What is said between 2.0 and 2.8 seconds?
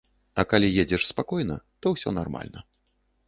нармальна.